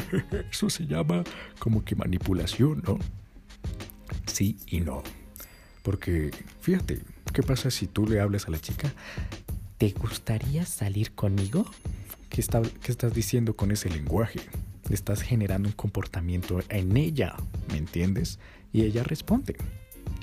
eso 0.50 0.70
se 0.70 0.86
llama 0.86 1.24
como 1.58 1.84
que 1.84 1.94
manipulación, 1.94 2.82
¿no? 2.86 2.98
Sí 4.26 4.56
y 4.66 4.80
no. 4.80 5.02
Porque, 5.82 6.30
fíjate, 6.60 7.00
¿qué 7.32 7.42
pasa 7.42 7.70
si 7.70 7.86
tú 7.86 8.06
le 8.06 8.20
hablas 8.20 8.46
a 8.46 8.50
la 8.50 8.60
chica? 8.60 8.92
¿Te 9.78 9.90
gustaría 9.90 10.64
salir 10.64 11.12
conmigo? 11.12 11.66
¿Qué, 12.28 12.40
está, 12.40 12.62
¿Qué 12.62 12.92
estás 12.92 13.12
diciendo 13.12 13.56
con 13.56 13.72
ese 13.72 13.90
lenguaje? 13.90 14.40
Estás 14.90 15.22
generando 15.22 15.68
un 15.68 15.74
comportamiento 15.74 16.60
en 16.68 16.96
ella, 16.96 17.34
¿me 17.70 17.78
entiendes? 17.78 18.38
Y 18.72 18.82
ella 18.82 19.02
responde. 19.02 19.56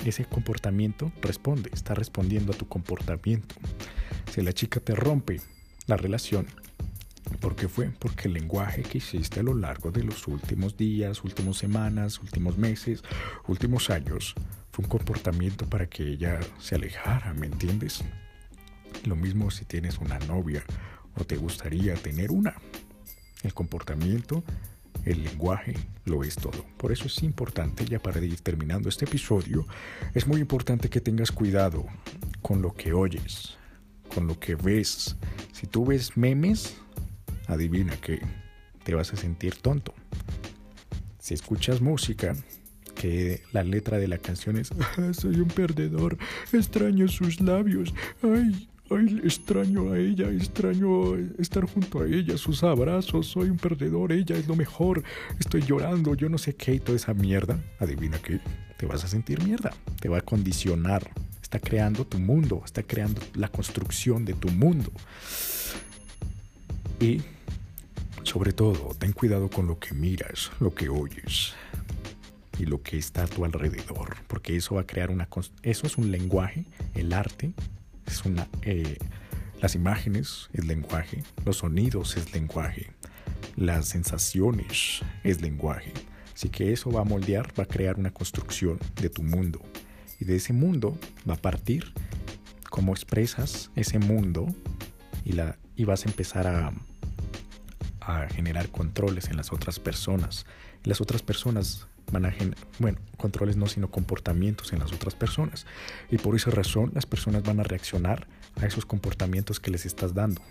Ese 0.06 0.26
comportamiento 0.26 1.12
responde, 1.22 1.70
está 1.74 1.94
respondiendo 1.94 2.54
a 2.54 2.56
tu 2.56 2.68
comportamiento. 2.68 3.56
Si 4.32 4.42
la 4.42 4.54
chica 4.54 4.80
te 4.80 4.96
rompe 4.96 5.42
la 5.88 5.98
relación, 5.98 6.48
¿por 7.40 7.56
qué 7.56 7.68
fue? 7.68 7.90
Porque 7.98 8.28
el 8.28 8.34
lenguaje 8.34 8.84
que 8.84 9.00
hiciste 9.00 9.40
a 9.40 9.44
lo 9.44 9.54
largo 9.54 9.92
de 9.92 10.04
los 10.04 10.28
últimos 10.28 10.78
días, 10.78 11.24
últimas 11.24 11.58
semanas, 11.58 12.20
últimos 12.20 12.58
meses, 12.58 13.04
últimos 13.48 13.90
años, 13.90 14.36
fue 14.72 14.84
un 14.86 14.90
comportamiento 14.90 15.66
para 15.68 15.88
que 15.88 16.04
ella 16.04 16.40
se 16.60 16.76
alejara, 16.76 17.34
¿me 17.34 17.48
entiendes? 17.48 18.04
Lo 19.06 19.16
mismo 19.16 19.52
si 19.52 19.66
tienes 19.66 19.98
una 20.00 20.20
novia 20.20 20.64
o 21.16 21.24
te 21.24 21.38
gustaría 21.38 21.96
tener 21.96 22.32
una. 22.32 22.56
El 23.44 23.54
comportamiento, 23.54 24.44
el 25.06 25.24
lenguaje, 25.24 25.76
lo 26.06 26.24
es 26.24 26.36
todo. 26.36 26.66
Por 26.78 26.92
eso 26.92 27.06
es 27.08 27.24
importante, 27.24 27.86
ya 27.86 28.00
para 28.00 28.20
ir 28.20 28.42
terminando 28.42 28.90
este 28.90 29.06
episodio, 29.06 29.66
es 30.14 30.28
muy 30.28 30.42
importante 30.42 30.90
que 30.90 31.02
tengas 31.02 31.32
cuidado 31.32 31.86
con 32.42 32.62
lo 32.62 32.74
que 32.74 32.94
oyes, 32.94 33.58
con 34.14 34.28
lo 34.28 34.40
que 34.40 34.56
ves. 34.56 35.16
Si 35.54 35.68
tú 35.68 35.86
ves 35.86 36.18
memes, 36.18 36.78
adivina 37.50 37.96
que 37.98 38.22
te 38.84 38.96
vas 38.96 39.14
a 39.14 39.18
sentir 39.18 39.56
tonto. 39.56 39.94
Si 41.20 41.34
escuchas 41.34 41.82
música, 41.82 42.36
que 42.96 43.42
la 43.54 43.64
letra 43.64 43.98
de 43.98 44.08
la 44.08 44.18
canción 44.18 44.58
es 44.58 44.72
ah, 44.72 45.14
Soy 45.14 45.40
un 45.40 45.48
perdedor, 45.48 46.18
extraño 46.52 47.08
sus 47.08 47.40
labios, 47.40 47.94
ay, 48.22 48.68
ay, 48.90 49.22
extraño 49.24 49.94
a 49.94 49.98
ella, 49.98 50.30
extraño 50.30 51.16
estar 51.38 51.66
junto 51.66 52.02
a 52.02 52.08
ella, 52.08 52.38
sus 52.38 52.64
abrazos, 52.64 53.28
soy 53.28 53.50
un 53.50 53.58
perdedor, 53.58 54.12
ella 54.12 54.36
es 54.36 54.48
lo 54.48 54.56
mejor, 54.56 55.04
estoy 55.40 55.62
llorando, 55.62 56.14
yo 56.16 56.30
no 56.30 56.38
sé 56.38 56.56
qué 56.56 56.76
y 56.76 56.80
toda 56.80 56.98
esa 56.98 57.14
mierda, 57.14 57.58
adivina 57.80 58.18
qué, 58.20 58.40
te 58.78 58.86
vas 58.86 59.04
a 59.04 59.08
sentir 59.08 59.44
mierda, 59.44 59.72
te 60.02 60.10
va 60.10 60.18
a 60.18 60.22
condicionar, 60.22 61.10
está 61.42 61.60
creando 61.60 62.06
tu 62.06 62.20
mundo, 62.20 62.62
está 62.66 62.84
creando 62.84 63.22
la 63.36 63.48
construcción 63.48 64.26
de 64.26 64.34
tu 64.34 64.50
mundo. 64.50 64.92
Y 67.00 67.22
sobre 68.30 68.54
todo, 68.54 68.94
ten 68.94 69.12
cuidado 69.12 69.50
con 69.50 69.66
lo 69.66 69.80
que 69.80 69.96
miras, 69.96 70.52
lo 70.60 70.76
que 70.76 70.88
oyes 70.88 71.56
y 72.60 72.66
lo 72.68 72.84
que 72.84 73.00
está 73.00 73.24
a 73.24 73.28
tu 73.28 73.44
alrededor, 73.44 74.18
porque 74.28 74.56
eso 74.56 74.76
va 74.76 74.82
a 74.82 74.86
crear 74.86 75.10
una... 75.10 75.28
Eso 75.64 75.88
es 75.88 75.98
un 75.98 76.12
lenguaje, 76.12 76.66
el 76.94 77.12
arte, 77.12 77.54
es 78.06 78.24
una... 78.26 78.48
Eh, 78.62 79.00
las 79.64 79.74
imágenes 79.74 80.48
es 80.54 80.64
lenguaje, 80.64 81.24
los 81.44 81.58
sonidos 81.58 82.18
es 82.18 82.32
lenguaje, 82.32 82.92
las 83.56 83.88
sensaciones 83.88 85.02
es 85.24 85.42
lenguaje. 85.42 85.92
Así 86.36 86.50
que 86.50 86.72
eso 86.72 86.92
va 86.92 87.02
a 87.02 87.06
moldear, 87.06 87.52
va 87.60 87.64
a 87.64 87.68
crear 87.68 87.98
una 87.98 88.12
construcción 88.12 88.78
de 89.02 89.10
tu 89.10 89.24
mundo. 89.24 89.60
Y 90.20 90.26
de 90.26 90.36
ese 90.36 90.54
mundo 90.54 91.00
va 91.28 91.34
a 91.34 91.42
partir 91.42 91.94
cómo 92.70 92.92
expresas 92.92 93.72
ese 93.76 93.98
mundo 93.98 94.46
y, 95.26 95.32
la, 95.32 95.58
y 95.76 95.86
vas 95.86 96.06
a 96.06 96.10
empezar 96.10 96.46
a, 96.46 96.72
a 98.02 98.28
generar 98.28 98.70
controles 98.70 99.30
en 99.30 99.38
las 99.38 99.52
otras 99.52 99.80
personas. 99.80 100.46
Las 100.84 101.02
otras 101.02 101.22
personas 101.22 101.88
van 102.12 102.26
a 102.26 102.32
generar, 102.32 102.58
bueno, 102.80 103.00
controles 103.18 103.58
no, 103.58 103.68
sino 103.68 103.92
comportamientos 103.92 104.74
en 104.74 104.80
las 104.80 104.92
otras 104.92 105.16
personas. 105.16 105.66
Y 106.10 106.18
por 106.18 106.36
esa 106.36 106.52
razón 106.52 106.92
las 106.94 107.06
personas 107.06 107.44
van 107.44 107.60
a 107.60 107.64
reaccionar 107.64 108.28
a 108.56 108.66
esos 108.66 108.86
comportamientos 108.86 109.60
que 109.60 109.72
les 109.72 109.86
estás 109.86 110.14
dando. 110.14 110.42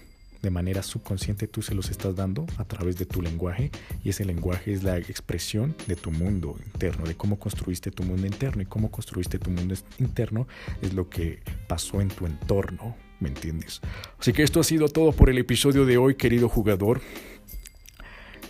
De 0.43 0.51
manera 0.51 0.85
subconsciente 0.85 1.49
tú 1.49 1.63
se 1.63 1.75
los 1.75 1.91
estás 1.91 2.15
dando 2.15 2.47
a 2.59 2.65
través 2.65 2.97
de 2.97 3.07
tu 3.07 3.23
lenguaje 3.23 3.73
y 4.05 4.11
ese 4.11 4.25
lenguaje 4.25 4.73
es 4.73 4.85
la 4.85 4.97
expresión 4.97 5.75
de 5.89 5.97
tu 5.97 6.13
mundo 6.13 6.57
interno, 6.65 7.05
de 7.07 7.17
cómo 7.17 7.41
construiste 7.41 7.91
tu 7.91 8.05
mundo 8.05 8.25
interno 8.25 8.63
y 8.63 8.67
cómo 8.67 8.93
construiste 8.93 9.41
tu 9.41 9.51
mundo 9.51 9.75
interno 9.99 10.47
es 10.81 10.95
lo 10.95 11.11
que 11.11 11.43
pasó 11.67 12.01
en 12.01 12.07
tu 12.09 12.25
entorno, 12.25 12.97
¿me 13.19 13.31
entiendes? 13.31 13.81
Así 14.17 14.33
que 14.33 14.45
esto 14.45 14.61
ha 14.61 14.65
sido 14.65 14.89
todo 14.89 15.11
por 15.11 15.29
el 15.29 15.39
episodio 15.39 15.85
de 15.85 15.99
hoy, 15.99 16.15
querido 16.15 16.49
jugador. 16.49 17.01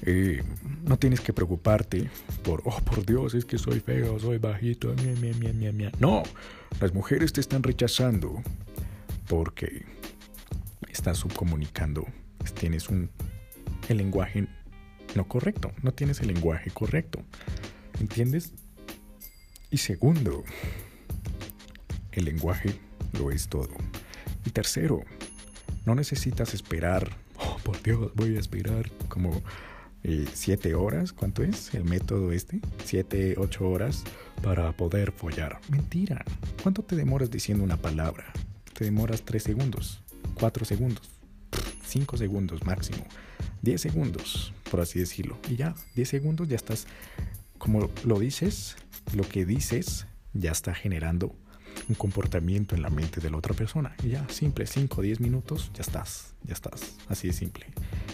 Eh, 0.03 0.43
no 0.85 0.97
tienes 0.99 1.21
que 1.21 1.33
preocuparte 1.33 2.09
por, 2.43 2.63
oh, 2.65 2.81
por 2.81 3.05
Dios, 3.05 3.35
es 3.35 3.45
que 3.45 3.59
soy 3.59 3.81
feo, 3.81 4.19
soy 4.19 4.39
bajito, 4.39 4.95
mia, 4.95 5.15
mia, 5.21 5.53
mia, 5.53 5.73
mia, 5.73 5.93
No, 5.99 6.23
las 6.81 6.95
mujeres 6.95 7.33
te 7.33 7.41
están 7.41 7.63
rechazando 7.63 8.43
porque 9.29 9.85
estás 10.89 11.19
subcomunicando, 11.19 12.07
tienes 12.59 12.89
un, 12.89 13.11
el 13.89 13.99
lenguaje 13.99 14.47
no 15.15 15.27
correcto, 15.27 15.73
no 15.83 15.93
tienes 15.93 16.21
el 16.21 16.29
lenguaje 16.29 16.71
correcto, 16.71 17.21
¿entiendes? 18.01 18.53
Y 19.71 19.79
segundo, 19.79 20.45
el 22.13 22.25
lenguaje 22.25 22.79
lo 23.19 23.31
es 23.31 23.49
todo. 23.49 23.75
Y 24.45 24.51
tercero, 24.51 25.03
no 25.87 25.95
necesitas 25.95 26.55
esperar, 26.55 27.17
oh, 27.37 27.59
por 27.63 27.83
Dios, 27.83 28.13
voy 28.15 28.37
a 28.37 28.41
esperar 28.41 28.91
como 29.09 29.43
siete 30.33 30.75
horas, 30.75 31.13
¿cuánto 31.13 31.43
es 31.43 31.75
el 31.75 31.85
método 31.85 32.33
este? 32.33 32.61
Siete, 32.85 33.35
ocho 33.37 33.69
horas 33.69 34.05
para 34.43 34.73
poder 34.73 35.13
follar. 35.13 35.61
Mentira. 35.69 36.25
¿Cuánto 36.63 36.83
te 36.83 36.97
demoras 36.97 37.31
diciendo 37.31 37.65
una 37.65 37.77
palabra? 37.77 38.33
Te 38.75 38.85
demoras 38.85 39.23
tres 39.23 39.43
segundos, 39.43 40.03
cuatro 40.35 40.65
segundos, 40.65 41.09
cinco 41.85 42.17
segundos 42.17 42.65
máximo, 42.65 43.05
diez 43.63 43.81
segundos, 43.81 44.53
por 44.71 44.81
así 44.81 44.99
decirlo. 44.99 45.39
Y 45.49 45.57
ya, 45.57 45.75
diez 45.95 46.09
segundos 46.09 46.49
ya 46.49 46.57
estás, 46.57 46.87
como 47.59 47.91
lo 48.05 48.19
dices, 48.19 48.77
lo 49.15 49.29
que 49.29 49.45
dices 49.45 50.07
ya 50.33 50.53
está 50.53 50.75
generando 50.75 51.35
un 51.89 51.95
comportamiento 51.95 52.75
en 52.75 52.83
la 52.83 52.91
mente 52.91 53.21
de 53.21 53.31
la 53.31 53.37
otra 53.37 53.55
persona. 53.55 53.95
Y 54.03 54.11
ya, 54.11 54.27
simple, 54.29 54.67
5 54.67 55.01
o 55.01 55.03
10 55.03 55.21
minutos, 55.21 55.71
ya 55.75 55.83
estás, 55.83 56.35
ya 56.45 56.53
estás. 56.53 56.97
Así 57.09 57.29
de 57.29 57.33
simple. 57.33 57.67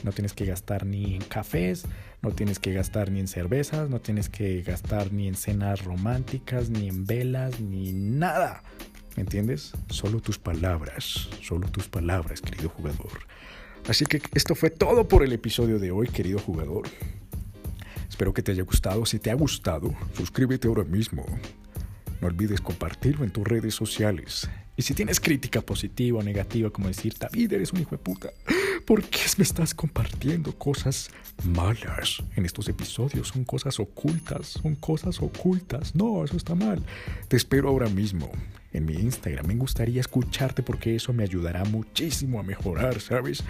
No 0.02 0.12
tienes 0.12 0.32
que 0.32 0.44
gastar 0.44 0.86
ni 0.86 1.16
en 1.16 1.22
cafés, 1.22 1.84
no 2.22 2.30
tienes 2.30 2.58
que 2.58 2.72
gastar 2.72 3.10
ni 3.10 3.20
en 3.20 3.28
cervezas, 3.28 3.90
no 3.90 4.00
tienes 4.00 4.28
que 4.28 4.62
gastar 4.62 5.12
ni 5.12 5.28
en 5.28 5.34
cenas 5.34 5.84
románticas, 5.84 6.70
ni 6.70 6.88
en 6.88 7.06
velas, 7.06 7.60
ni 7.60 7.92
nada. 7.92 8.62
¿Me 9.16 9.22
entiendes? 9.22 9.72
Solo 9.90 10.20
tus 10.20 10.38
palabras, 10.38 11.28
solo 11.40 11.68
tus 11.68 11.88
palabras, 11.88 12.40
querido 12.40 12.68
jugador. 12.68 13.26
Así 13.88 14.06
que 14.06 14.22
esto 14.32 14.54
fue 14.54 14.70
todo 14.70 15.06
por 15.08 15.22
el 15.22 15.32
episodio 15.32 15.78
de 15.78 15.90
hoy, 15.90 16.08
querido 16.08 16.38
jugador. 16.38 16.88
Espero 18.08 18.32
que 18.32 18.42
te 18.42 18.52
haya 18.52 18.62
gustado. 18.62 19.04
Si 19.06 19.18
te 19.18 19.30
ha 19.30 19.34
gustado, 19.34 19.94
suscríbete 20.16 20.68
ahora 20.68 20.84
mismo. 20.84 21.24
No 22.20 22.28
olvides 22.28 22.60
compartirlo 22.60 23.24
en 23.24 23.30
tus 23.30 23.46
redes 23.46 23.74
sociales. 23.74 24.48
Y 24.76 24.82
si 24.82 24.94
tienes 24.94 25.20
crítica 25.20 25.60
positiva 25.60 26.18
o 26.18 26.22
negativa, 26.22 26.70
como 26.70 26.88
decir, 26.88 27.14
David, 27.18 27.52
eres 27.52 27.72
un 27.72 27.80
hijo 27.80 27.92
de 27.92 27.98
puta, 27.98 28.30
¿por 28.84 29.04
qué 29.04 29.20
me 29.36 29.44
estás 29.44 29.72
compartiendo 29.72 30.56
cosas 30.58 31.10
malas 31.44 32.22
en 32.34 32.44
estos 32.44 32.68
episodios? 32.68 33.28
Son 33.28 33.44
cosas 33.44 33.78
ocultas, 33.78 34.48
son 34.48 34.74
cosas 34.74 35.20
ocultas. 35.20 35.94
No, 35.94 36.24
eso 36.24 36.36
está 36.36 36.56
mal. 36.56 36.82
Te 37.28 37.36
espero 37.36 37.68
ahora 37.68 37.88
mismo 37.88 38.32
en 38.72 38.84
mi 38.84 38.94
Instagram. 38.94 39.46
Me 39.46 39.54
gustaría 39.54 40.00
escucharte 40.00 40.62
porque 40.62 40.96
eso 40.96 41.12
me 41.12 41.22
ayudará 41.22 41.64
muchísimo 41.64 42.40
a 42.40 42.42
mejorar, 42.42 43.00
¿sabes? 43.00 43.44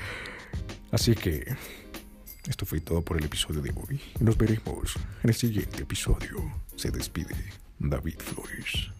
Así 0.92 1.14
que 1.14 1.44
esto 2.46 2.66
fue 2.66 2.80
todo 2.80 3.00
por 3.00 3.16
el 3.16 3.24
episodio 3.24 3.62
de 3.62 3.70
hoy. 3.70 4.00
Nos 4.20 4.36
veremos 4.36 4.96
en 5.22 5.30
el 5.30 5.34
siguiente 5.34 5.82
episodio. 5.82 6.52
Se 6.76 6.90
despide. 6.90 7.63
David 7.80 8.22
Flores. 8.22 8.90